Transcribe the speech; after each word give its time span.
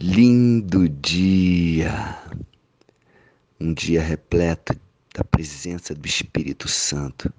Lindo 0.00 0.88
dia, 0.88 2.16
um 3.58 3.74
dia 3.74 4.00
repleto 4.00 4.78
da 5.12 5.24
presença 5.24 5.92
do 5.92 6.06
Espírito 6.06 6.68
Santo. 6.68 7.34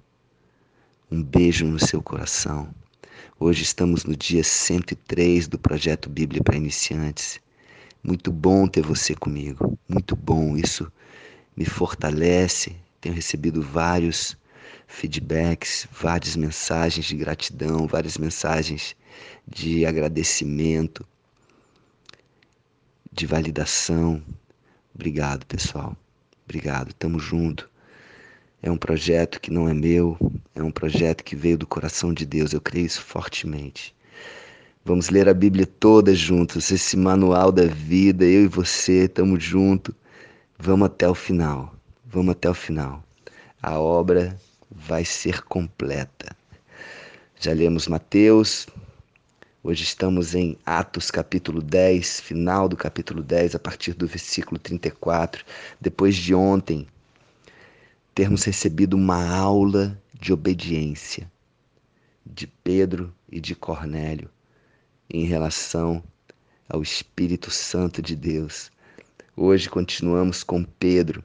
Um 1.10 1.22
beijo 1.22 1.64
no 1.64 1.78
seu 1.78 2.02
coração. 2.02 2.68
Hoje 3.38 3.62
estamos 3.62 4.04
no 4.04 4.14
dia 4.14 4.44
103 4.44 5.48
do 5.48 5.58
projeto 5.58 6.10
Bíblia 6.10 6.42
para 6.42 6.58
Iniciantes. 6.58 7.40
Muito 8.04 8.30
bom 8.30 8.68
ter 8.68 8.82
você 8.82 9.14
comigo, 9.14 9.78
muito 9.88 10.14
bom. 10.14 10.54
Isso 10.54 10.92
me 11.56 11.64
fortalece. 11.64 12.76
Tenho 13.00 13.14
recebido 13.14 13.62
vários 13.62 14.36
feedbacks, 14.86 15.88
várias 15.90 16.36
mensagens 16.36 17.06
de 17.06 17.16
gratidão, 17.16 17.86
várias 17.86 18.18
mensagens 18.18 18.94
de 19.48 19.86
agradecimento 19.86 21.06
de 23.12 23.26
validação. 23.26 24.22
Obrigado, 24.94 25.44
pessoal. 25.46 25.96
Obrigado. 26.44 26.92
Tamo 26.94 27.18
junto. 27.18 27.68
É 28.62 28.70
um 28.70 28.76
projeto 28.76 29.40
que 29.40 29.50
não 29.50 29.68
é 29.68 29.72
meu, 29.72 30.18
é 30.54 30.62
um 30.62 30.70
projeto 30.70 31.24
que 31.24 31.34
veio 31.34 31.56
do 31.56 31.66
coração 31.66 32.12
de 32.12 32.26
Deus. 32.26 32.52
Eu 32.52 32.60
creio 32.60 32.86
isso 32.86 33.00
fortemente. 33.00 33.94
Vamos 34.84 35.08
ler 35.08 35.28
a 35.28 35.34
Bíblia 35.34 35.66
toda 35.66 36.14
juntos, 36.14 36.70
esse 36.70 36.96
manual 36.96 37.52
da 37.52 37.66
vida, 37.66 38.24
eu 38.24 38.44
e 38.44 38.48
você, 38.48 39.08
tamo 39.08 39.38
junto. 39.38 39.94
Vamos 40.58 40.86
até 40.86 41.08
o 41.08 41.14
final. 41.14 41.74
Vamos 42.04 42.32
até 42.32 42.50
o 42.50 42.54
final. 42.54 43.02
A 43.62 43.78
obra 43.78 44.38
vai 44.70 45.04
ser 45.04 45.42
completa. 45.42 46.36
Já 47.38 47.52
lemos 47.52 47.88
Mateus, 47.88 48.66
Hoje 49.62 49.82
estamos 49.82 50.34
em 50.34 50.56
Atos 50.64 51.10
capítulo 51.10 51.60
10, 51.60 52.20
final 52.20 52.66
do 52.66 52.78
capítulo 52.78 53.22
10, 53.22 53.56
a 53.56 53.58
partir 53.58 53.92
do 53.92 54.06
versículo 54.06 54.58
34. 54.58 55.44
Depois 55.78 56.16
de 56.16 56.34
ontem 56.34 56.86
termos 58.14 58.42
recebido 58.44 58.94
uma 58.94 59.22
aula 59.22 60.00
de 60.14 60.32
obediência 60.32 61.30
de 62.24 62.46
Pedro 62.46 63.14
e 63.30 63.38
de 63.38 63.54
Cornélio 63.54 64.30
em 65.10 65.26
relação 65.26 66.02
ao 66.66 66.80
Espírito 66.80 67.50
Santo 67.50 68.00
de 68.00 68.16
Deus. 68.16 68.72
Hoje 69.36 69.68
continuamos 69.68 70.42
com 70.42 70.64
Pedro, 70.64 71.22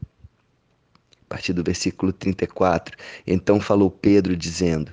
a 1.21 1.29
partir 1.29 1.53
do 1.53 1.63
versículo 1.63 2.11
34. 2.11 2.97
Então 3.25 3.61
falou 3.61 3.89
Pedro, 3.89 4.35
dizendo: 4.35 4.91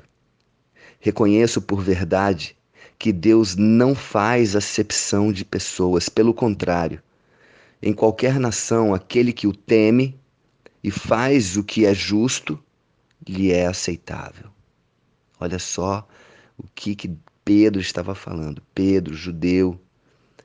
Reconheço 1.00 1.60
por 1.60 1.82
verdade 1.82 2.56
que 3.02 3.12
Deus 3.12 3.56
não 3.56 3.96
faz 3.96 4.54
acepção 4.54 5.32
de 5.32 5.44
pessoas, 5.44 6.08
pelo 6.08 6.32
contrário. 6.32 7.02
Em 7.82 7.92
qualquer 7.92 8.38
nação, 8.38 8.94
aquele 8.94 9.32
que 9.32 9.44
o 9.44 9.52
teme 9.52 10.16
e 10.84 10.88
faz 10.88 11.56
o 11.56 11.64
que 11.64 11.84
é 11.84 11.92
justo, 11.92 12.56
lhe 13.28 13.50
é 13.50 13.66
aceitável. 13.66 14.50
Olha 15.40 15.58
só 15.58 16.06
o 16.56 16.62
que, 16.72 16.94
que 16.94 17.10
Pedro 17.44 17.80
estava 17.80 18.14
falando. 18.14 18.62
Pedro, 18.72 19.14
judeu, 19.14 19.80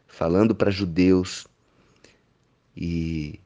falando 0.08 0.56
para 0.56 0.72
judeus. 0.72 1.46
E, 2.76 3.40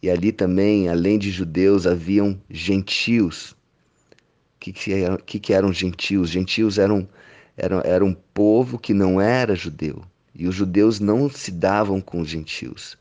e 0.00 0.08
ali 0.08 0.30
também, 0.30 0.88
além 0.88 1.18
de 1.18 1.32
judeus, 1.32 1.88
haviam 1.88 2.40
gentios. 2.48 3.50
O 3.50 4.60
que, 4.60 4.72
que, 4.72 4.92
que, 5.26 5.40
que 5.40 5.52
eram 5.52 5.72
gentios? 5.72 6.30
Gentios 6.30 6.78
eram 6.78 7.08
era, 7.56 7.80
era 7.84 8.04
um 8.04 8.12
povo 8.12 8.78
que 8.78 8.92
não 8.92 9.20
era 9.20 9.54
judeu. 9.54 10.02
E 10.34 10.46
os 10.46 10.54
judeus 10.54 11.00
não 11.00 11.30
se 11.30 11.50
davam 11.50 12.00
com 12.00 12.20
os 12.20 12.28
gentios. 12.28 12.98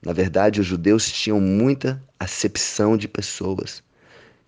Na 0.00 0.12
verdade, 0.12 0.60
os 0.60 0.66
judeus 0.66 1.10
tinham 1.10 1.40
muita 1.40 2.02
acepção 2.18 2.96
de 2.96 3.06
pessoas. 3.06 3.82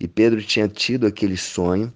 E 0.00 0.09
Pedro 0.09 0.42
tinha 0.42 0.66
tido 0.66 1.06
aquele 1.06 1.37
sonho, 1.37 1.93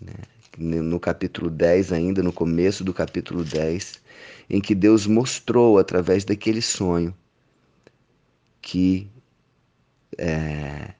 né, 0.00 0.14
no 0.56 1.00
capítulo 1.00 1.50
10, 1.50 1.92
ainda 1.92 2.22
no 2.22 2.32
começo 2.32 2.84
do 2.84 2.94
capítulo 2.94 3.44
10, 3.44 4.00
em 4.48 4.60
que 4.60 4.74
Deus 4.74 5.06
mostrou 5.06 5.78
através 5.78 6.24
daquele 6.24 6.62
sonho 6.62 7.14
que 8.60 9.10
é, 10.18 10.94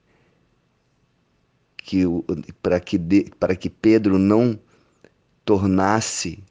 que 1.77 2.05
para 2.63 2.81
que, 2.81 2.99
para 3.39 3.55
que 3.55 3.71
Pedro 3.71 4.19
não 4.19 4.59
tornasse 5.45 6.43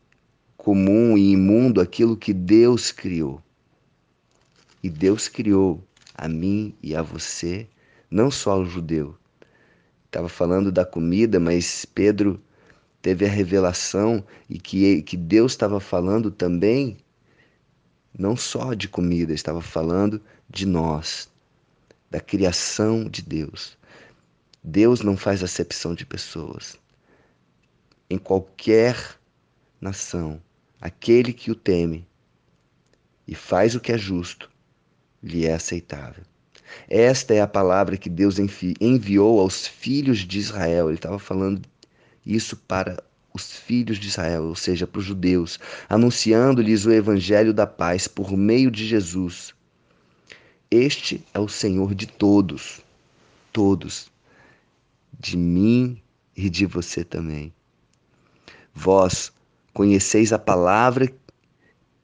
comum 0.57 1.17
e 1.17 1.31
imundo 1.31 1.81
aquilo 1.81 2.17
que 2.17 2.33
Deus 2.33 2.91
criou. 2.91 3.41
E 4.83 4.89
Deus 4.89 5.27
criou 5.27 5.83
a 6.13 6.27
mim 6.27 6.75
e 6.83 6.95
a 6.95 7.01
você, 7.01 7.67
não 8.09 8.29
só 8.29 8.59
o 8.59 8.65
judeu. 8.65 9.15
Estava 10.05 10.27
falando 10.27 10.71
da 10.71 10.85
comida, 10.85 11.39
mas 11.39 11.85
Pedro 11.85 12.39
teve 13.01 13.25
a 13.25 13.29
revelação 13.29 14.23
e 14.49 14.59
que, 14.59 15.01
que 15.03 15.15
Deus 15.15 15.53
estava 15.53 15.79
falando 15.79 16.29
também, 16.29 16.97
não 18.17 18.35
só 18.35 18.73
de 18.73 18.87
comida, 18.87 19.33
estava 19.33 19.61
falando 19.61 20.21
de 20.49 20.65
nós, 20.65 21.29
da 22.09 22.19
criação 22.19 23.05
de 23.05 23.21
Deus. 23.21 23.77
Deus 24.63 25.01
não 25.01 25.15
faz 25.15 25.41
acepção 25.41 25.95
de 25.95 26.05
pessoas 26.05 26.77
em 28.11 28.17
qualquer 28.17 29.17
nação, 29.79 30.41
aquele 30.81 31.31
que 31.31 31.49
o 31.49 31.55
teme 31.55 32.05
e 33.25 33.33
faz 33.33 33.73
o 33.73 33.79
que 33.79 33.93
é 33.93 33.97
justo, 33.97 34.51
lhe 35.23 35.45
é 35.45 35.53
aceitável. 35.53 36.25
Esta 36.89 37.33
é 37.33 37.39
a 37.39 37.47
palavra 37.47 37.95
que 37.95 38.09
Deus 38.09 38.35
enviou 38.37 39.39
aos 39.39 39.65
filhos 39.65 40.19
de 40.19 40.39
Israel. 40.39 40.89
Ele 40.89 40.97
estava 40.97 41.17
falando 41.17 41.61
isso 42.25 42.57
para 42.57 43.01
os 43.33 43.55
filhos 43.55 43.97
de 43.97 44.09
Israel, 44.09 44.43
ou 44.43 44.55
seja, 44.57 44.85
para 44.85 44.99
os 44.99 45.05
judeus, 45.05 45.57
anunciando-lhes 45.87 46.85
o 46.85 46.91
evangelho 46.91 47.53
da 47.53 47.65
paz 47.65 48.09
por 48.09 48.35
meio 48.35 48.69
de 48.69 48.85
Jesus. 48.85 49.53
Este 50.69 51.23
é 51.33 51.39
o 51.39 51.47
Senhor 51.47 51.95
de 51.95 52.07
todos, 52.07 52.81
todos, 53.53 54.11
de 55.17 55.37
mim 55.37 56.01
e 56.35 56.49
de 56.49 56.65
você 56.65 57.05
também. 57.05 57.53
Vós 58.73 59.31
conheceis 59.73 60.33
a 60.33 60.39
palavra 60.39 61.11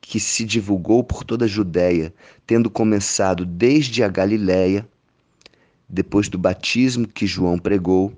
que 0.01 0.19
se 0.19 0.45
divulgou 0.45 1.03
por 1.03 1.23
toda 1.23 1.45
a 1.45 1.47
Judéia, 1.47 2.13
tendo 2.45 2.69
começado 2.69 3.45
desde 3.45 4.03
a 4.03 4.07
Galiléia, 4.07 4.87
depois 5.89 6.29
do 6.29 6.37
batismo 6.37 7.07
que 7.07 7.27
João 7.27 7.59
pregou, 7.59 8.15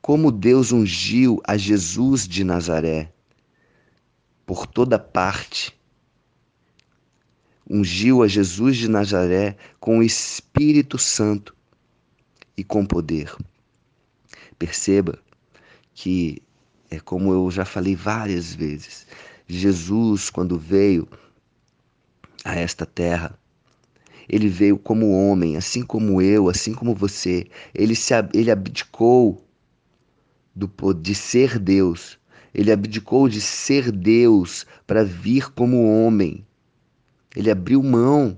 como 0.00 0.32
Deus 0.32 0.72
ungiu 0.72 1.40
a 1.46 1.56
Jesus 1.56 2.26
de 2.26 2.42
Nazaré 2.42 3.12
por 4.46 4.66
toda 4.66 4.98
parte. 4.98 5.78
Ungiu 7.68 8.22
a 8.22 8.26
Jesus 8.26 8.76
de 8.76 8.88
Nazaré 8.88 9.56
com 9.78 9.98
o 9.98 10.02
Espírito 10.02 10.98
Santo 10.98 11.54
e 12.56 12.64
com 12.64 12.84
poder. 12.84 13.32
Perceba 14.58 15.18
que 15.94 16.42
é 16.90 16.98
como 16.98 17.32
eu 17.32 17.50
já 17.50 17.64
falei 17.64 17.94
várias 17.94 18.52
vezes. 18.52 19.06
Jesus, 19.46 20.28
quando 20.28 20.58
veio 20.58 21.08
a 22.44 22.56
esta 22.56 22.84
terra, 22.84 23.38
ele 24.28 24.48
veio 24.48 24.78
como 24.78 25.10
homem, 25.10 25.56
assim 25.56 25.82
como 25.82 26.20
eu, 26.20 26.48
assim 26.48 26.72
como 26.72 26.94
você. 26.94 27.46
Ele, 27.74 27.94
se, 27.94 28.12
ele 28.34 28.50
abdicou 28.50 29.44
do, 30.54 30.68
de 30.94 31.14
ser 31.14 31.58
Deus. 31.58 32.18
Ele 32.52 32.72
abdicou 32.72 33.28
de 33.28 33.40
ser 33.40 33.92
Deus 33.92 34.66
para 34.86 35.04
vir 35.04 35.50
como 35.52 35.86
homem. 35.86 36.44
Ele 37.34 37.50
abriu 37.50 37.82
mão 37.82 38.36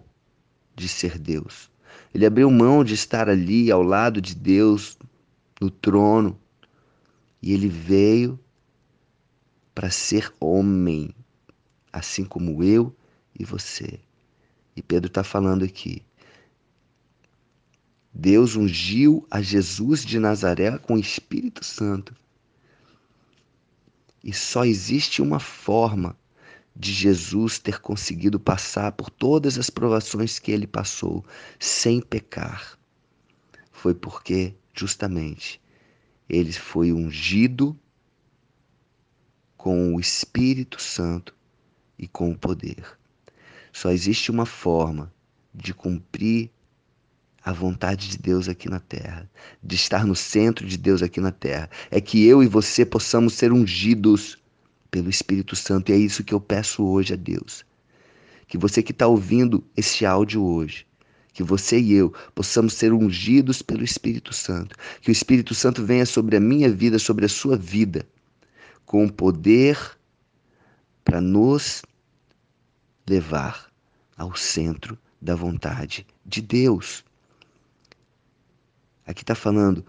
de 0.76 0.88
ser 0.88 1.18
Deus. 1.18 1.70
Ele 2.14 2.26
abriu 2.26 2.50
mão 2.50 2.84
de 2.84 2.92
estar 2.92 3.28
ali 3.28 3.70
ao 3.70 3.82
lado 3.82 4.20
de 4.20 4.34
Deus 4.34 4.98
no 5.60 5.70
trono. 5.70 6.38
E 7.42 7.52
ele 7.52 7.68
veio 7.68 8.38
para 9.82 9.90
ser 9.90 10.32
homem, 10.38 11.12
assim 11.92 12.24
como 12.24 12.62
eu 12.62 12.94
e 13.36 13.44
você. 13.44 13.98
E 14.76 14.80
Pedro 14.80 15.08
está 15.08 15.24
falando 15.24 15.64
aqui. 15.64 16.04
Deus 18.14 18.54
ungiu 18.54 19.26
a 19.28 19.42
Jesus 19.42 20.04
de 20.04 20.20
Nazaré 20.20 20.78
com 20.78 20.94
o 20.94 21.00
Espírito 21.00 21.64
Santo. 21.64 22.14
E 24.22 24.32
só 24.32 24.64
existe 24.64 25.20
uma 25.20 25.40
forma 25.40 26.16
de 26.76 26.92
Jesus 26.92 27.58
ter 27.58 27.80
conseguido 27.80 28.38
passar 28.38 28.92
por 28.92 29.10
todas 29.10 29.58
as 29.58 29.68
provações 29.68 30.38
que 30.38 30.52
ele 30.52 30.68
passou 30.68 31.24
sem 31.58 32.00
pecar. 32.00 32.78
Foi 33.72 33.94
porque, 33.94 34.54
justamente, 34.72 35.60
ele 36.28 36.52
foi 36.52 36.92
ungido 36.92 37.76
com 39.62 39.94
o 39.94 40.00
Espírito 40.00 40.82
Santo 40.82 41.32
e 41.96 42.08
com 42.08 42.32
o 42.32 42.36
poder. 42.36 42.84
Só 43.72 43.92
existe 43.92 44.28
uma 44.28 44.44
forma 44.44 45.14
de 45.54 45.72
cumprir 45.72 46.50
a 47.44 47.52
vontade 47.52 48.08
de 48.08 48.18
Deus 48.18 48.48
aqui 48.48 48.68
na 48.68 48.80
terra, 48.80 49.30
de 49.62 49.76
estar 49.76 50.04
no 50.04 50.16
centro 50.16 50.66
de 50.66 50.76
Deus 50.76 51.00
aqui 51.00 51.20
na 51.20 51.30
terra. 51.30 51.70
É 51.92 52.00
que 52.00 52.26
eu 52.26 52.42
e 52.42 52.48
você 52.48 52.84
possamos 52.84 53.34
ser 53.34 53.52
ungidos 53.52 54.36
pelo 54.90 55.08
Espírito 55.08 55.54
Santo. 55.54 55.92
E 55.92 55.94
é 55.94 55.96
isso 55.96 56.24
que 56.24 56.34
eu 56.34 56.40
peço 56.40 56.82
hoje 56.82 57.12
a 57.12 57.16
Deus. 57.16 57.64
Que 58.48 58.58
você 58.58 58.82
que 58.82 58.90
está 58.90 59.06
ouvindo 59.06 59.64
esse 59.76 60.04
áudio 60.04 60.42
hoje, 60.42 60.84
que 61.32 61.44
você 61.44 61.78
e 61.78 61.92
eu 61.92 62.12
possamos 62.34 62.72
ser 62.72 62.92
ungidos 62.92 63.62
pelo 63.62 63.84
Espírito 63.84 64.34
Santo. 64.34 64.74
Que 65.00 65.08
o 65.08 65.12
Espírito 65.12 65.54
Santo 65.54 65.86
venha 65.86 66.04
sobre 66.04 66.36
a 66.36 66.40
minha 66.40 66.68
vida, 66.68 66.98
sobre 66.98 67.26
a 67.26 67.28
sua 67.28 67.56
vida, 67.56 68.04
com 68.92 69.08
poder 69.08 69.98
para 71.02 71.18
nos 71.18 71.80
levar 73.08 73.72
ao 74.18 74.36
centro 74.36 74.98
da 75.18 75.34
vontade 75.34 76.06
de 76.26 76.42
Deus. 76.42 77.02
Aqui 79.06 79.22
está 79.22 79.34
falando, 79.34 79.82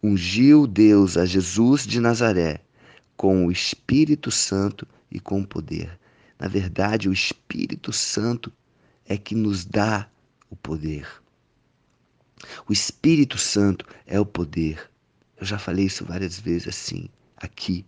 ungiu 0.00 0.68
Deus 0.68 1.16
a 1.16 1.26
Jesus 1.26 1.84
de 1.84 1.98
Nazaré 1.98 2.60
com 3.16 3.44
o 3.44 3.50
Espírito 3.50 4.30
Santo 4.30 4.86
e 5.10 5.18
com 5.18 5.42
poder. 5.42 5.98
Na 6.38 6.46
verdade, 6.46 7.08
o 7.08 7.12
Espírito 7.12 7.92
Santo 7.92 8.52
é 9.04 9.16
que 9.16 9.34
nos 9.34 9.64
dá 9.64 10.08
o 10.48 10.54
poder. 10.54 11.08
O 12.68 12.72
Espírito 12.72 13.36
Santo 13.36 13.84
é 14.06 14.20
o 14.20 14.24
poder. 14.24 14.88
Eu 15.36 15.44
já 15.44 15.58
falei 15.58 15.86
isso 15.86 16.04
várias 16.04 16.38
vezes 16.38 16.68
assim, 16.68 17.08
aqui. 17.36 17.84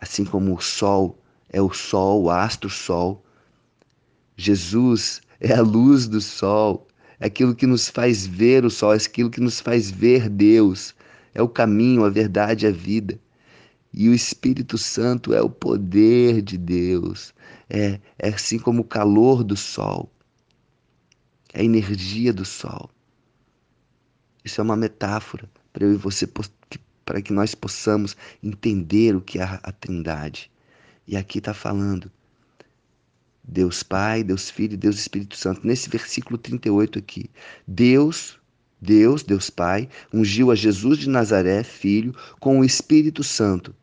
Assim 0.00 0.24
como 0.24 0.54
o 0.54 0.60
sol 0.60 1.18
é 1.48 1.60
o 1.60 1.72
sol, 1.72 2.24
o 2.24 2.30
astro 2.30 2.70
sol. 2.70 3.24
Jesus 4.36 5.20
é 5.40 5.52
a 5.54 5.62
luz 5.62 6.06
do 6.06 6.20
sol, 6.20 6.86
é 7.18 7.26
aquilo 7.26 7.54
que 7.54 7.66
nos 7.66 7.88
faz 7.88 8.26
ver 8.26 8.64
o 8.64 8.70
sol, 8.70 8.94
é 8.94 8.96
aquilo 8.96 9.30
que 9.30 9.40
nos 9.40 9.60
faz 9.60 9.90
ver 9.90 10.28
Deus. 10.28 10.94
É 11.34 11.42
o 11.42 11.48
caminho, 11.48 12.04
a 12.04 12.10
verdade, 12.10 12.66
a 12.66 12.70
vida. 12.70 13.18
E 13.92 14.08
o 14.08 14.14
Espírito 14.14 14.76
Santo 14.76 15.32
é 15.32 15.40
o 15.40 15.48
poder 15.48 16.42
de 16.42 16.58
Deus, 16.58 17.34
é, 17.68 18.00
é 18.18 18.28
assim 18.28 18.58
como 18.58 18.82
o 18.82 18.84
calor 18.84 19.42
do 19.42 19.56
sol, 19.56 20.12
é 21.52 21.60
a 21.60 21.64
energia 21.64 22.32
do 22.32 22.44
sol. 22.44 22.90
Isso 24.44 24.60
é 24.60 24.64
uma 24.64 24.76
metáfora 24.76 25.50
para 25.72 25.84
eu 25.84 25.92
e 25.94 25.96
você, 25.96 26.28
para 27.08 27.22
que 27.22 27.32
nós 27.32 27.54
possamos 27.54 28.14
entender 28.44 29.16
o 29.16 29.20
que 29.22 29.38
é 29.38 29.42
a, 29.42 29.72
Trindade. 29.72 30.50
E 31.06 31.16
aqui 31.16 31.38
está 31.38 31.54
falando 31.54 32.12
Deus 33.42 33.82
Pai, 33.82 34.22
Deus 34.22 34.50
Filho 34.50 34.74
e 34.74 34.76
Deus 34.76 34.98
Espírito 34.98 35.34
Santo. 35.34 35.66
Nesse 35.66 35.88
versículo 35.88 36.36
38 36.36 36.98
aqui, 36.98 37.30
Deus, 37.66 38.38
Deus, 38.78 39.22
Deus 39.22 39.48
Pai, 39.48 39.88
ungiu 40.12 40.50
a 40.50 40.54
Jesus 40.54 40.98
de 40.98 41.08
Nazaré, 41.08 41.64
filho, 41.64 42.14
com 42.38 42.60
o 42.60 42.64
Espírito 42.64 43.24
Santo. 43.24 43.74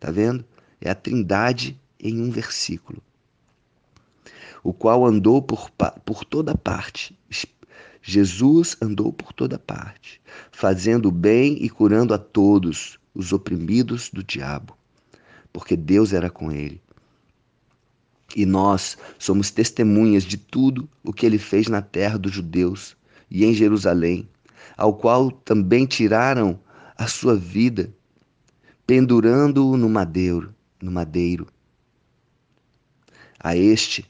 Tá 0.00 0.10
vendo? 0.10 0.42
É 0.80 0.88
a 0.88 0.94
Trindade 0.94 1.78
em 2.00 2.22
um 2.22 2.30
versículo. 2.30 3.02
O 4.62 4.72
qual 4.72 5.04
andou 5.04 5.42
por, 5.42 5.70
por 6.06 6.24
toda 6.24 6.56
parte. 6.56 7.14
Jesus 8.06 8.76
andou 8.82 9.10
por 9.10 9.32
toda 9.32 9.58
parte, 9.58 10.20
fazendo 10.52 11.10
bem 11.10 11.56
e 11.64 11.70
curando 11.70 12.12
a 12.12 12.18
todos 12.18 12.98
os 13.14 13.32
oprimidos 13.32 14.10
do 14.10 14.22
diabo, 14.22 14.76
porque 15.50 15.74
Deus 15.74 16.12
era 16.12 16.28
com 16.28 16.52
ele. 16.52 16.82
E 18.36 18.44
nós 18.44 18.98
somos 19.18 19.50
testemunhas 19.50 20.22
de 20.22 20.36
tudo 20.36 20.86
o 21.02 21.14
que 21.14 21.24
ele 21.24 21.38
fez 21.38 21.66
na 21.66 21.80
terra 21.80 22.18
dos 22.18 22.30
judeus 22.30 22.94
e 23.30 23.42
em 23.42 23.54
Jerusalém, 23.54 24.28
ao 24.76 24.92
qual 24.92 25.30
também 25.30 25.86
tiraram 25.86 26.60
a 26.98 27.06
sua 27.06 27.34
vida, 27.34 27.90
pendurando-o 28.86 29.78
no 29.78 29.88
madeiro, 29.88 30.54
no 30.78 30.90
madeiro. 30.90 31.46
A 33.40 33.56
este 33.56 34.04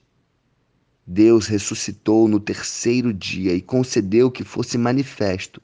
Deus 1.07 1.47
ressuscitou 1.47 2.27
no 2.27 2.41
terceiro 2.41 3.13
dia 3.13 3.53
e 3.53 3.61
concedeu 3.61 4.31
que 4.31 4.43
fosse 4.43 4.79
manifesto, 4.79 5.61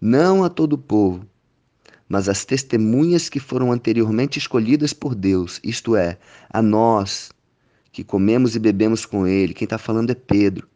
não 0.00 0.42
a 0.42 0.50
todo 0.50 0.72
o 0.74 0.78
povo, 0.78 1.26
mas 2.08 2.28
às 2.28 2.44
testemunhas 2.44 3.28
que 3.28 3.40
foram 3.40 3.72
anteriormente 3.72 4.38
escolhidas 4.38 4.92
por 4.92 5.14
Deus, 5.14 5.60
isto 5.64 5.96
é, 5.96 6.18
a 6.50 6.60
nós, 6.60 7.30
que 7.90 8.04
comemos 8.04 8.54
e 8.54 8.58
bebemos 8.58 9.06
com 9.06 9.26
ele. 9.26 9.54
Quem 9.54 9.64
está 9.64 9.78
falando 9.78 10.10
é 10.10 10.14
Pedro, 10.14 10.68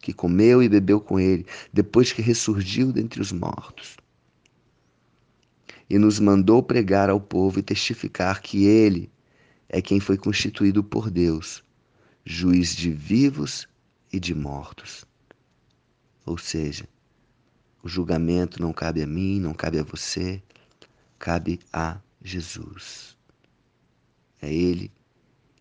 que 0.00 0.12
comeu 0.12 0.62
e 0.62 0.68
bebeu 0.68 1.00
com 1.00 1.18
ele, 1.18 1.46
depois 1.72 2.12
que 2.12 2.20
ressurgiu 2.20 2.92
dentre 2.92 3.20
os 3.20 3.32
mortos. 3.32 3.96
E 5.88 5.98
nos 5.98 6.20
mandou 6.20 6.62
pregar 6.62 7.08
ao 7.08 7.20
povo 7.20 7.58
e 7.58 7.62
testificar 7.62 8.42
que 8.42 8.66
ele 8.66 9.10
é 9.68 9.80
quem 9.80 9.98
foi 9.98 10.16
constituído 10.18 10.84
por 10.84 11.10
Deus, 11.10 11.63
juiz 12.24 12.74
de 12.74 12.90
vivos 12.90 13.68
e 14.12 14.18
de 14.18 14.34
mortos. 14.34 15.04
Ou 16.24 16.38
seja, 16.38 16.88
o 17.82 17.88
julgamento 17.88 18.62
não 18.62 18.72
cabe 18.72 19.02
a 19.02 19.06
mim, 19.06 19.38
não 19.38 19.52
cabe 19.52 19.78
a 19.78 19.82
você, 19.82 20.42
cabe 21.18 21.60
a 21.72 22.00
Jesus. 22.22 23.16
É 24.40 24.52
Ele 24.52 24.90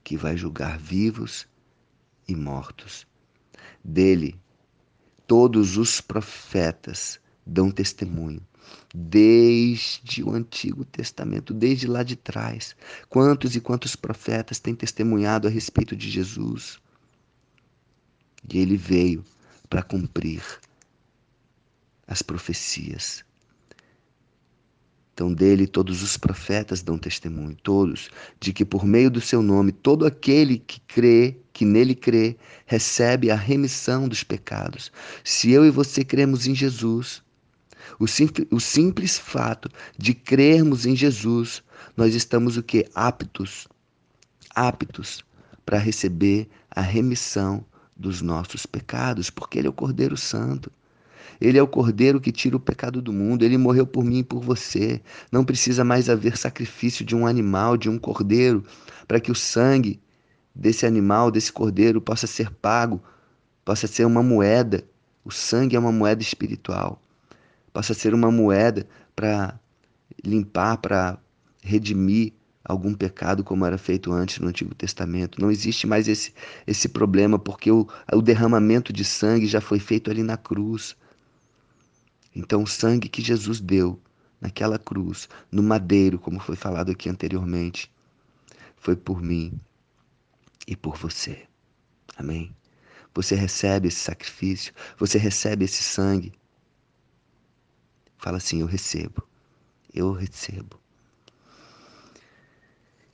que 0.04 0.15
vai 0.15 0.38
julgar 0.38 0.77
vivos 0.77 1.45
e 2.27 2.36
mortos. 2.36 3.06
Dele, 3.83 4.39
todos 5.27 5.75
os 5.75 6.00
profetas 6.00 7.19
dão 7.45 7.69
testemunho, 7.69 8.45
desde 8.94 10.24
o 10.24 10.31
Antigo 10.31 10.86
Testamento, 10.86 11.54
desde 11.54 11.88
lá 11.88 12.04
de 12.04 12.15
trás. 12.15 12.75
Quantos 13.10 13.56
e 13.56 13.62
quantos 13.62 13.95
profetas 13.95 14.60
têm 14.60 14.75
testemunhado 14.75 15.48
a 15.48 15.51
respeito 15.51 15.95
de 15.95 16.10
Jesus? 16.10 16.80
E 18.51 18.60
ele 18.60 18.77
veio 18.77 19.24
para 19.69 19.81
cumprir 19.81 20.44
as 22.06 22.21
profecias. 22.21 23.24
Então, 25.13 25.31
dele 25.31 25.68
todos 25.68 26.01
os 26.01 26.18
profetas 26.18 26.81
dão 26.81 26.98
testemunho, 26.98 27.56
todos, 27.62 28.10
de 28.39 28.51
que 28.51 28.65
por 28.65 28.83
meio 28.83 29.12
do 29.12 29.21
seu 29.21 29.44
nome, 29.44 29.71
todo 29.71 30.07
aquele 30.07 30.57
que 30.57 30.80
crê, 30.81 31.38
que 31.54 31.65
nele 31.65 31.94
crê, 31.94 32.36
recebe 32.65 33.29
a 33.29 33.36
remissão 33.36 34.08
dos 34.08 34.24
pecados. 34.24 34.91
Se 35.24 35.51
eu 35.51 35.65
e 35.65 35.70
você 35.70 36.03
cremos 36.03 36.48
em 36.48 36.55
Jesus, 36.55 37.22
o 38.00 38.08
simples, 38.08 38.48
o 38.52 38.60
simples 38.60 39.18
fato 39.18 39.70
de 39.98 40.13
crermos 40.13 40.86
em 40.86 40.96
Jesus, 40.96 41.63
nós 41.96 42.16
estamos 42.16 42.58
o 42.58 42.63
que? 42.63 42.88
Aptos, 42.94 43.68
aptos 44.54 45.24
para 45.66 45.78
receber 45.78 46.48
a 46.70 46.82
remissão 46.82 47.63
dos 47.96 48.22
nossos 48.22 48.66
pecados, 48.66 49.30
porque 49.30 49.60
Ele 49.60 49.68
é 49.68 49.70
o 49.70 49.74
Cordeiro 49.74 50.18
Santo. 50.18 50.72
Ele 51.40 51.58
é 51.58 51.62
o 51.62 51.68
cordeiro 51.68 52.22
que 52.22 52.32
tira 52.32 52.56
o 52.56 52.60
pecado 52.60 53.02
do 53.02 53.12
mundo. 53.12 53.44
Ele 53.44 53.58
morreu 53.58 53.86
por 53.86 54.04
mim 54.04 54.20
e 54.20 54.24
por 54.24 54.42
você. 54.42 55.02
Não 55.32 55.44
precisa 55.44 55.84
mais 55.84 56.10
haver 56.10 56.38
sacrifício 56.38 57.04
de 57.04 57.16
um 57.16 57.28
animal, 57.28 57.75
de 57.75 57.90
um 57.90 57.98
cordeiro, 58.00 58.63
para 59.08 59.20
que 59.20 59.32
o 59.32 59.36
sangue 59.36 60.00
desse 60.56 60.86
animal, 60.86 61.30
desse 61.30 61.52
cordeiro, 61.52 62.00
possa 62.00 62.28
ser 62.28 62.50
pago, 62.50 63.02
possa 63.66 63.88
ser 63.88 64.06
uma 64.06 64.24
moeda. 64.24 64.86
O 65.25 65.32
sangue 65.32 65.75
é 65.75 65.80
uma 65.80 65.92
moeda 65.92 66.22
espiritual. 66.22 67.02
Possa 67.74 67.94
ser 67.94 68.13
uma 68.13 68.32
moeda 68.32 68.88
para 69.15 69.60
limpar, 70.24 70.77
para 70.77 71.18
redimir 71.62 72.34
algum 72.63 72.94
pecado 72.94 73.44
como 73.44 73.65
era 73.65 73.77
feito 73.77 74.12
antes 74.12 74.39
no 74.39 74.48
Antigo 74.48 74.74
Testamento. 74.74 75.42
Não 75.42 75.51
existe 75.51 75.86
mais 75.86 76.08
esse, 76.08 76.34
esse 76.65 76.88
problema, 76.88 77.38
porque 77.38 77.72
o, 77.72 77.88
o 78.13 78.22
derramamento 78.22 78.94
de 78.94 79.03
sangue 79.03 79.48
já 79.48 79.60
foi 79.60 79.80
feito 79.80 80.10
ali 80.10 80.24
na 80.24 80.38
cruz. 80.38 80.96
Então, 82.36 82.63
o 82.63 82.68
sangue 82.68 83.10
que 83.10 83.22
Jesus 83.22 83.60
deu 83.60 84.00
naquela 84.39 84.80
cruz, 84.80 85.27
no 85.51 85.63
madeiro, 85.63 86.20
como 86.20 86.39
foi 86.39 86.56
falado 86.56 86.92
aqui 86.92 87.10
anteriormente, 87.10 87.92
foi 88.77 88.96
por 88.96 89.22
mim 89.22 89.53
e 90.68 90.75
por 90.75 90.98
você. 90.98 91.44
Amém? 92.18 92.53
Você 93.13 93.36
recebe 93.36 93.88
esse 93.88 94.00
sacrifício, 94.00 94.74
você 94.98 95.18
recebe 95.18 95.65
esse 95.65 95.84
sangue. 95.84 96.34
Fala 98.24 98.38
assim: 98.38 98.62
Eu 98.62 98.68
recebo, 98.68 99.22
eu 99.94 100.13
recebo. 100.13 100.80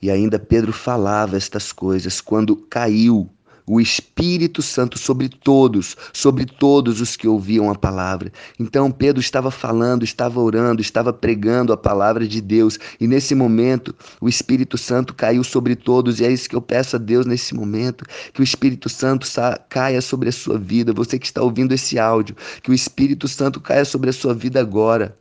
E 0.00 0.08
ainda 0.08 0.38
Pedro 0.38 0.72
falava 0.72 1.36
estas 1.36 1.72
coisas 1.72 2.20
quando 2.20 2.54
caiu 2.56 3.28
o 3.66 3.80
Espírito 3.80 4.62
Santo 4.62 4.98
sobre 4.98 5.28
todos, 5.28 5.96
sobre 6.12 6.46
todos 6.46 7.00
os 7.00 7.16
que 7.16 7.28
ouviam 7.28 7.70
a 7.70 7.74
palavra. 7.74 8.32
Então 8.58 8.90
Pedro 8.90 9.20
estava 9.20 9.50
falando, 9.50 10.04
estava 10.04 10.40
orando, 10.40 10.80
estava 10.80 11.12
pregando 11.12 11.72
a 11.72 11.76
palavra 11.76 12.26
de 12.26 12.40
Deus, 12.40 12.78
e 13.00 13.06
nesse 13.06 13.34
momento 13.34 13.94
o 14.20 14.28
Espírito 14.28 14.76
Santo 14.76 15.14
caiu 15.14 15.44
sobre 15.44 15.76
todos, 15.76 16.20
e 16.20 16.24
é 16.24 16.32
isso 16.32 16.48
que 16.48 16.56
eu 16.56 16.62
peço 16.62 16.96
a 16.96 16.98
Deus 16.98 17.26
nesse 17.26 17.54
momento, 17.54 18.04
que 18.32 18.40
o 18.40 18.44
Espírito 18.44 18.88
Santo 18.88 19.26
caia 19.68 20.00
sobre 20.00 20.28
a 20.28 20.32
sua 20.32 20.58
vida, 20.58 20.92
você 20.92 21.18
que 21.18 21.26
está 21.26 21.42
ouvindo 21.42 21.72
esse 21.72 21.98
áudio, 21.98 22.36
que 22.62 22.70
o 22.70 22.74
Espírito 22.74 23.28
Santo 23.28 23.60
caia 23.60 23.84
sobre 23.84 24.10
a 24.10 24.12
sua 24.12 24.34
vida 24.34 24.60
agora. 24.60 25.19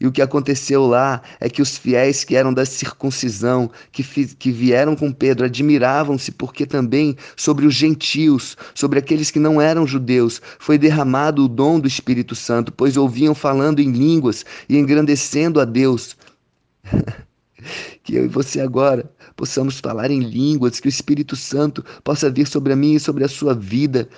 E 0.00 0.06
o 0.06 0.12
que 0.12 0.22
aconteceu 0.22 0.86
lá 0.86 1.22
é 1.40 1.48
que 1.48 1.62
os 1.62 1.76
fiéis 1.76 2.24
que 2.24 2.36
eram 2.36 2.52
da 2.52 2.64
circuncisão, 2.64 3.70
que, 3.92 4.02
que 4.26 4.50
vieram 4.50 4.96
com 4.96 5.12
Pedro, 5.12 5.46
admiravam-se, 5.46 6.32
porque 6.32 6.66
também 6.66 7.16
sobre 7.36 7.66
os 7.66 7.74
gentios, 7.74 8.56
sobre 8.74 8.98
aqueles 8.98 9.30
que 9.30 9.38
não 9.38 9.60
eram 9.60 9.86
judeus, 9.86 10.40
foi 10.58 10.78
derramado 10.78 11.44
o 11.44 11.48
dom 11.48 11.78
do 11.78 11.88
Espírito 11.88 12.34
Santo, 12.34 12.72
pois 12.72 12.96
ouviam 12.96 13.34
falando 13.34 13.80
em 13.80 13.92
línguas 13.92 14.44
e 14.68 14.76
engrandecendo 14.76 15.60
a 15.60 15.64
Deus. 15.64 16.16
que 18.02 18.14
eu 18.14 18.24
e 18.24 18.28
você 18.28 18.60
agora 18.60 19.10
possamos 19.36 19.80
falar 19.80 20.10
em 20.10 20.20
línguas, 20.20 20.80
que 20.80 20.88
o 20.88 20.90
Espírito 20.90 21.36
Santo 21.36 21.84
possa 22.02 22.30
vir 22.30 22.46
sobre 22.46 22.72
a 22.72 22.76
minha 22.76 22.96
e 22.96 23.00
sobre 23.00 23.24
a 23.24 23.28
sua 23.28 23.54
vida. 23.54 24.08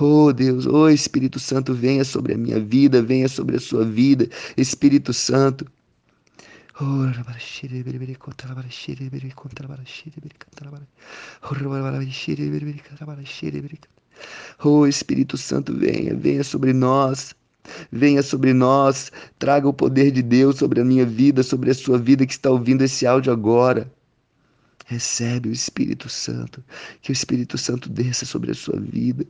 Oh 0.00 0.32
Deus, 0.32 0.66
oh 0.66 0.88
Espírito 0.88 1.38
Santo, 1.38 1.74
venha 1.74 2.04
sobre 2.04 2.34
a 2.34 2.38
minha 2.38 2.60
vida, 2.60 3.02
venha 3.02 3.28
sobre 3.28 3.56
a 3.56 3.60
sua 3.60 3.84
vida, 3.84 4.28
Espírito 4.56 5.12
Santo. 5.12 5.66
Oh, 6.78 7.06
Oh 14.62 14.86
Espírito 14.86 15.36
Santo, 15.36 15.76
venha, 15.76 16.14
venha 16.14 16.44
sobre 16.44 16.72
nós. 16.72 17.34
Venha 17.90 18.22
sobre 18.22 18.52
nós, 18.52 19.10
traga 19.40 19.68
o 19.68 19.74
poder 19.74 20.12
de 20.12 20.22
Deus 20.22 20.56
sobre 20.56 20.80
a 20.80 20.84
minha 20.84 21.04
vida, 21.04 21.42
sobre 21.42 21.70
a 21.70 21.74
sua 21.74 21.98
vida 21.98 22.24
que 22.24 22.32
está 22.32 22.48
ouvindo 22.48 22.82
esse 22.82 23.06
áudio 23.06 23.32
agora. 23.32 23.92
Recebe 24.86 25.48
o 25.48 25.52
Espírito 25.52 26.08
Santo, 26.08 26.62
que 27.02 27.10
o 27.10 27.12
Espírito 27.12 27.58
Santo 27.58 27.88
desça 27.88 28.24
sobre 28.24 28.52
a 28.52 28.54
sua 28.54 28.78
vida 28.78 29.26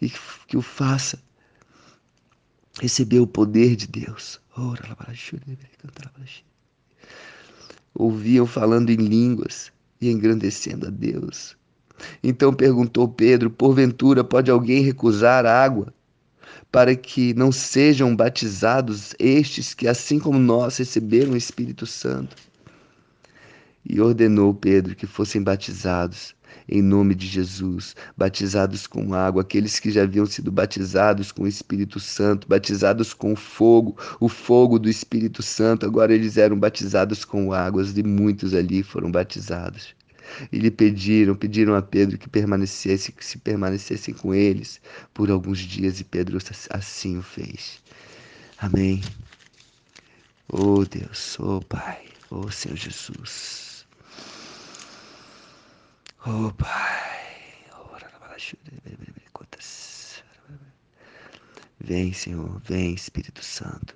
e 0.00 0.10
que 0.46 0.56
o 0.56 0.62
faça 0.62 1.18
receber 2.80 3.20
o 3.20 3.26
poder 3.26 3.76
de 3.76 3.86
Deus. 3.86 4.40
Ouviam 7.94 8.46
falando 8.46 8.90
em 8.90 8.96
línguas 8.96 9.70
e 10.00 10.10
engrandecendo 10.10 10.86
a 10.86 10.90
Deus. 10.90 11.56
Então 12.22 12.52
perguntou 12.52 13.08
Pedro: 13.08 13.50
Porventura 13.50 14.24
pode 14.24 14.50
alguém 14.50 14.82
recusar 14.82 15.46
água 15.46 15.92
para 16.70 16.96
que 16.96 17.32
não 17.34 17.52
sejam 17.52 18.16
batizados 18.16 19.14
estes 19.18 19.74
que, 19.74 19.86
assim 19.86 20.18
como 20.18 20.38
nós, 20.38 20.76
receberam 20.76 21.32
o 21.32 21.36
Espírito 21.36 21.86
Santo? 21.86 22.36
E 23.88 24.00
ordenou 24.00 24.52
Pedro 24.52 24.96
que 24.96 25.06
fossem 25.06 25.42
batizados 25.42 26.34
em 26.68 26.82
nome 26.82 27.14
de 27.14 27.26
Jesus, 27.26 27.94
batizados 28.16 28.86
com 28.86 29.12
água, 29.12 29.42
aqueles 29.42 29.78
que 29.78 29.90
já 29.90 30.02
haviam 30.02 30.26
sido 30.26 30.50
batizados 30.50 31.30
com 31.30 31.42
o 31.42 31.48
Espírito 31.48 32.00
Santo, 32.00 32.48
batizados 32.48 33.12
com 33.12 33.36
fogo, 33.36 33.96
o 34.18 34.28
fogo 34.28 34.78
do 34.78 34.88
Espírito 34.88 35.42
Santo, 35.42 35.84
agora 35.84 36.14
eles 36.14 36.36
eram 36.36 36.58
batizados 36.58 37.24
com 37.24 37.52
águas 37.52 37.96
e 37.96 38.02
muitos 38.02 38.54
ali 38.54 38.82
foram 38.82 39.10
batizados 39.10 39.94
e 40.50 40.58
lhe 40.58 40.70
pediram, 40.70 41.34
pediram 41.34 41.74
a 41.74 41.82
Pedro 41.82 42.18
que 42.18 42.28
permanecesse, 42.28 43.12
que 43.12 43.24
se 43.24 43.38
permanecessem 43.38 44.14
com 44.14 44.34
eles 44.34 44.80
por 45.12 45.30
alguns 45.30 45.58
dias, 45.58 46.00
e 46.00 46.04
Pedro 46.04 46.38
assim 46.70 47.18
o 47.18 47.22
fez. 47.22 47.82
Amém. 48.58 49.02
Oh 50.48 50.84
Deus, 50.84 51.38
oh 51.40 51.60
Pai, 51.60 52.06
oh 52.30 52.50
Senhor 52.50 52.76
Jesus. 52.76 53.86
Oh 56.26 56.52
Pai. 56.52 57.04
Vem, 61.86 62.14
Senhor, 62.14 62.62
vem, 62.64 62.94
Espírito 62.94 63.44
Santo. 63.44 63.94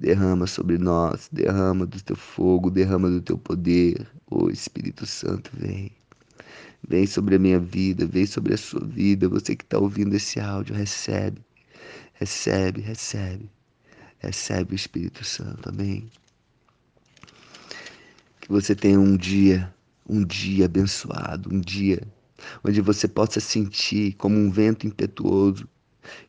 Derrama 0.00 0.46
sobre 0.46 0.78
nós, 0.78 1.28
derrama 1.30 1.84
do 1.84 2.02
teu 2.02 2.16
fogo, 2.16 2.70
derrama 2.70 3.10
do 3.10 3.20
teu 3.20 3.36
poder. 3.36 4.08
Ô 4.30 4.44
oh, 4.44 4.50
Espírito 4.50 5.04
Santo, 5.04 5.50
vem. 5.52 5.92
Vem 6.88 7.06
sobre 7.06 7.36
a 7.36 7.38
minha 7.38 7.60
vida, 7.60 8.06
vem 8.06 8.24
sobre 8.24 8.54
a 8.54 8.56
sua 8.56 8.82
vida. 8.82 9.28
Você 9.28 9.54
que 9.54 9.62
está 9.62 9.78
ouvindo 9.78 10.16
esse 10.16 10.40
áudio, 10.40 10.74
recebe, 10.74 11.42
recebe, 12.14 12.80
recebe. 12.80 13.50
Recebe 14.20 14.72
o 14.72 14.76
Espírito 14.76 15.22
Santo, 15.22 15.68
amém. 15.68 16.10
Que 18.40 18.48
você 18.48 18.74
tenha 18.74 18.98
um 18.98 19.18
dia, 19.18 19.70
um 20.08 20.24
dia 20.24 20.64
abençoado, 20.64 21.54
um 21.54 21.60
dia 21.60 22.00
onde 22.64 22.80
você 22.80 23.06
possa 23.06 23.38
sentir 23.38 24.14
como 24.14 24.34
um 24.38 24.50
vento 24.50 24.86
impetuoso 24.86 25.68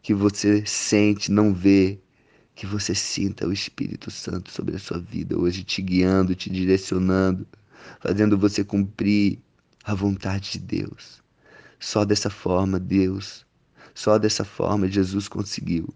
que 0.02 0.14
você 0.14 0.66
sente, 0.66 1.32
não 1.32 1.54
vê, 1.54 1.98
que 2.56 2.66
você 2.66 2.94
sinta 2.94 3.48
o 3.48 3.54
Espírito 3.54 4.12
Santo 4.12 4.52
sobre 4.52 4.76
a 4.76 4.80
sua 4.80 5.00
vida 5.00 5.38
hoje, 5.38 5.64
te 5.64 5.82
guiando, 5.82 6.36
te 6.36 6.50
direcionando, 6.50 7.48
fazendo 8.00 8.38
você 8.38 8.64
cumprir 8.64 9.40
a 9.84 9.94
vontade 9.94 10.52
de 10.52 10.60
Deus. 10.60 11.22
Só 11.80 12.06
dessa 12.06 12.30
forma, 12.30 12.80
Deus, 12.80 13.46
só 13.94 14.18
dessa 14.18 14.44
forma 14.44 14.88
Jesus 14.88 15.28
conseguiu 15.28 15.94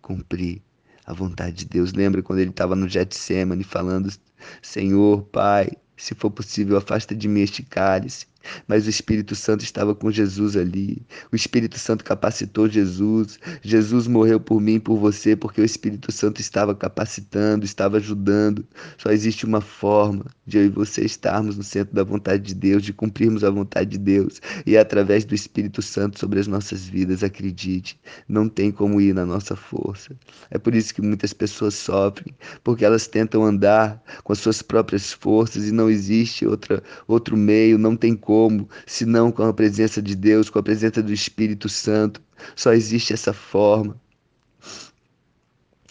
cumprir 0.00 0.62
a 1.04 1.12
vontade 1.12 1.56
de 1.56 1.64
Deus. 1.64 1.92
Lembra 1.92 2.22
quando 2.22 2.38
ele 2.38 2.50
estava 2.50 2.76
no 2.76 2.88
Getsemane 2.88 3.64
falando: 3.64 4.12
Senhor, 4.60 5.22
Pai, 5.24 5.70
se 5.96 6.14
for 6.14 6.30
possível, 6.30 6.76
afasta 6.76 7.14
de 7.14 7.28
mim 7.28 7.40
este 7.40 7.62
cálice. 7.62 8.26
Mas 8.66 8.86
o 8.86 8.90
Espírito 8.90 9.34
Santo 9.34 9.64
estava 9.64 9.94
com 9.94 10.10
Jesus 10.10 10.56
ali. 10.56 11.02
O 11.30 11.36
Espírito 11.36 11.78
Santo 11.78 12.04
capacitou 12.04 12.68
Jesus. 12.68 13.38
Jesus 13.62 14.06
morreu 14.06 14.40
por 14.40 14.60
mim 14.60 14.80
por 14.80 14.98
você, 14.98 15.36
porque 15.36 15.60
o 15.60 15.64
Espírito 15.64 16.10
Santo 16.12 16.40
estava 16.40 16.74
capacitando, 16.74 17.64
estava 17.64 17.98
ajudando. 17.98 18.66
Só 18.98 19.10
existe 19.10 19.46
uma 19.46 19.60
forma 19.60 20.26
de 20.46 20.58
eu 20.58 20.64
e 20.64 20.68
você 20.68 21.04
estarmos 21.04 21.56
no 21.56 21.62
centro 21.62 21.94
da 21.94 22.02
vontade 22.02 22.42
de 22.42 22.54
Deus, 22.54 22.82
de 22.82 22.92
cumprirmos 22.92 23.44
a 23.44 23.50
vontade 23.50 23.90
de 23.90 23.98
Deus. 23.98 24.40
E 24.66 24.76
é 24.76 24.80
através 24.80 25.24
do 25.24 25.34
Espírito 25.34 25.80
Santo 25.80 26.18
sobre 26.18 26.40
as 26.40 26.46
nossas 26.46 26.84
vidas, 26.84 27.22
acredite. 27.22 27.98
Não 28.28 28.48
tem 28.48 28.70
como 28.70 29.00
ir 29.00 29.14
na 29.14 29.24
nossa 29.24 29.54
força. 29.54 30.16
É 30.50 30.58
por 30.58 30.74
isso 30.74 30.94
que 30.94 31.00
muitas 31.00 31.32
pessoas 31.32 31.74
sofrem, 31.74 32.34
porque 32.64 32.84
elas 32.84 33.06
tentam 33.06 33.44
andar 33.44 34.02
com 34.24 34.32
as 34.32 34.38
suas 34.38 34.62
próprias 34.62 35.12
forças 35.12 35.68
e 35.68 35.72
não 35.72 35.88
existe 35.88 36.46
outra, 36.46 36.82
outro 37.06 37.36
meio, 37.36 37.78
não 37.78 37.96
tem 37.96 38.16
como 38.16 38.31
como, 38.32 38.66
senão 38.86 39.30
com 39.30 39.42
a 39.42 39.52
presença 39.52 40.00
de 40.00 40.16
Deus, 40.16 40.48
com 40.48 40.58
a 40.58 40.62
presença 40.62 41.02
do 41.02 41.12
Espírito 41.12 41.68
Santo. 41.68 42.22
Só 42.56 42.72
existe 42.72 43.12
essa 43.12 43.34
forma. 43.34 44.00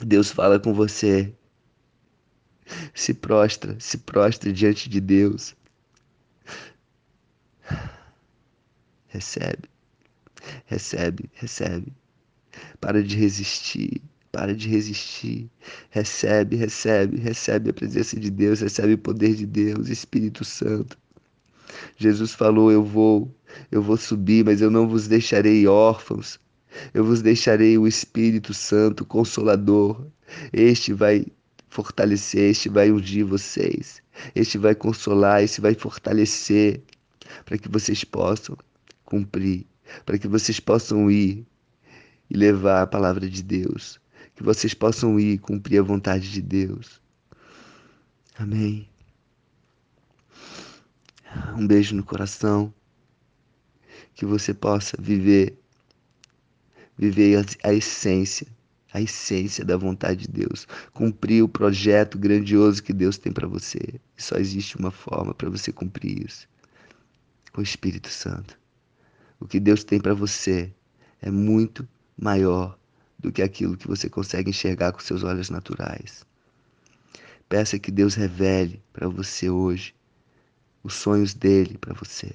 Deus 0.03 0.31
fala 0.31 0.60
com 0.60 0.74
você. 0.74 1.31
Se 2.95 3.13
prostra, 3.13 3.79
se 3.79 4.00
prostra 4.00 4.51
diante 4.51 4.89
de 4.89 5.00
Deus. 5.00 5.55
Recebe, 9.07 9.69
recebe, 10.65 11.29
recebe. 11.33 11.93
Para 12.79 13.03
de 13.03 13.15
resistir, 13.17 14.01
para 14.31 14.55
de 14.55 14.67
resistir. 14.67 15.48
Recebe, 15.91 16.55
recebe, 16.55 17.17
recebe 17.17 17.69
a 17.69 17.74
presença 17.74 18.19
de 18.19 18.31
Deus, 18.31 18.62
recebe 18.62 18.93
o 18.93 18.98
poder 18.98 19.36
de 19.36 19.45
Deus, 19.45 19.89
Espírito 19.89 20.43
Santo. 20.43 21.00
Jesus 21.97 22.33
falou: 22.33 22.71
Eu 22.71 22.83
vou, 22.83 23.33
eu 23.71 23.81
vou 23.81 23.97
subir, 23.97 24.45
mas 24.45 24.61
eu 24.61 24.69
não 24.69 24.87
vos 24.87 25.07
deixarei 25.07 25.67
órfãos. 25.67 26.39
Eu 26.93 27.03
vos 27.03 27.21
deixarei 27.21 27.77
o 27.77 27.87
Espírito 27.87 28.53
Santo, 28.53 29.05
Consolador. 29.05 30.05
Este 30.53 30.93
vai 30.93 31.25
fortalecer, 31.69 32.51
este 32.51 32.69
vai 32.69 32.91
ungir 32.91 33.25
vocês. 33.25 34.01
Este 34.35 34.57
vai 34.57 34.75
consolar, 34.75 35.43
este 35.43 35.61
vai 35.61 35.73
fortalecer 35.73 36.81
para 37.45 37.57
que 37.57 37.69
vocês 37.69 38.03
possam 38.03 38.57
cumprir, 39.05 39.65
para 40.05 40.17
que 40.17 40.27
vocês 40.27 40.59
possam 40.59 41.09
ir 41.09 41.45
e 42.29 42.37
levar 42.37 42.81
a 42.81 42.87
palavra 42.87 43.29
de 43.29 43.41
Deus, 43.41 43.99
que 44.35 44.43
vocês 44.43 44.73
possam 44.73 45.19
ir 45.19 45.37
cumprir 45.39 45.79
a 45.79 45.83
vontade 45.83 46.31
de 46.31 46.41
Deus. 46.41 47.01
Amém. 48.37 48.90
Um 51.57 51.65
beijo 51.65 51.95
no 51.95 52.03
coração. 52.03 52.73
Que 54.13 54.25
você 54.25 54.53
possa 54.53 54.97
viver, 55.00 55.57
viver 56.97 57.45
a, 57.63 57.73
essência, 57.73 58.47
a 58.93 59.01
essência 59.01 59.63
da 59.63 59.77
vontade 59.77 60.27
de 60.27 60.27
Deus, 60.27 60.67
cumprir 60.93 61.43
o 61.43 61.47
projeto 61.47 62.17
grandioso 62.17 62.83
que 62.83 62.93
Deus 62.93 63.17
tem 63.17 63.31
para 63.31 63.47
você. 63.47 63.79
E 64.17 64.21
só 64.21 64.35
existe 64.35 64.77
uma 64.77 64.91
forma 64.91 65.33
para 65.33 65.50
você 65.50 65.71
cumprir 65.71 66.25
isso: 66.25 66.47
com 67.53 67.61
o 67.61 67.63
Espírito 67.63 68.09
Santo. 68.09 68.59
O 69.39 69.47
que 69.47 69.59
Deus 69.59 69.83
tem 69.83 70.00
para 70.00 70.13
você 70.13 70.73
é 71.21 71.31
muito 71.31 71.88
maior 72.17 72.77
do 73.17 73.31
que 73.31 73.41
aquilo 73.41 73.77
que 73.77 73.88
você 73.88 74.09
consegue 74.09 74.50
enxergar 74.50 74.91
com 74.91 75.00
seus 75.00 75.23
olhos 75.23 75.50
naturais. 75.50 76.25
Peça 77.47 77.79
que 77.79 77.91
Deus 77.91 78.15
revele 78.15 78.81
para 78.91 79.07
você 79.07 79.50
hoje 79.50 79.93
os 80.83 80.93
sonhos 80.93 81.33
dele 81.33 81.77
para 81.77 81.93
você. 81.93 82.33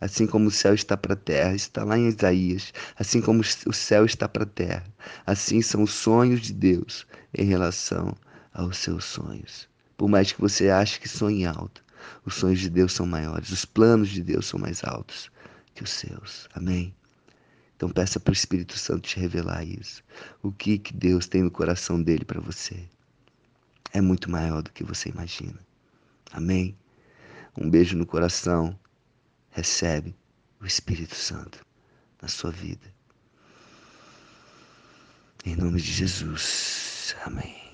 Assim 0.00 0.26
como 0.26 0.48
o 0.48 0.50
céu 0.50 0.74
está 0.74 0.96
para 0.96 1.14
a 1.14 1.16
terra, 1.16 1.54
está 1.54 1.82
lá 1.82 1.98
em 1.98 2.08
Isaías. 2.08 2.72
Assim 2.96 3.20
como 3.20 3.40
o 3.40 3.72
céu 3.72 4.04
está 4.04 4.28
para 4.28 4.44
a 4.44 4.46
terra, 4.46 4.84
assim 5.26 5.60
são 5.60 5.82
os 5.82 5.92
sonhos 5.92 6.40
de 6.40 6.52
Deus 6.52 7.06
em 7.34 7.44
relação 7.44 8.16
aos 8.52 8.78
seus 8.78 9.04
sonhos. 9.04 9.68
Por 9.96 10.08
mais 10.08 10.30
que 10.30 10.40
você 10.40 10.70
ache 10.70 11.00
que 11.00 11.08
sonhe 11.08 11.44
alto, 11.44 11.84
os 12.24 12.34
sonhos 12.34 12.60
de 12.60 12.70
Deus 12.70 12.92
são 12.92 13.06
maiores, 13.06 13.50
os 13.50 13.64
planos 13.64 14.08
de 14.08 14.22
Deus 14.22 14.46
são 14.46 14.60
mais 14.60 14.84
altos 14.84 15.30
que 15.74 15.82
os 15.82 15.90
seus. 15.90 16.48
Amém? 16.54 16.94
Então 17.76 17.88
peça 17.88 18.20
para 18.20 18.30
o 18.30 18.34
Espírito 18.34 18.78
Santo 18.78 19.08
te 19.08 19.18
revelar 19.18 19.64
isso. 19.64 20.02
O 20.42 20.52
que, 20.52 20.78
que 20.78 20.92
Deus 20.92 21.26
tem 21.26 21.42
no 21.42 21.50
coração 21.50 22.00
dele 22.00 22.24
para 22.24 22.40
você 22.40 22.88
é 23.92 24.00
muito 24.00 24.30
maior 24.30 24.62
do 24.62 24.70
que 24.70 24.84
você 24.84 25.08
imagina. 25.08 25.58
Amém? 26.32 26.76
Um 27.56 27.68
beijo 27.68 27.96
no 27.96 28.06
coração 28.06 28.78
recebe 29.50 30.14
o 30.60 30.66
Espírito 30.66 31.14
Santo 31.14 31.64
na 32.20 32.28
sua 32.28 32.50
vida. 32.50 32.92
Em 35.44 35.56
nome 35.56 35.80
de 35.80 35.92
Jesus. 35.92 37.16
Amém. 37.24 37.67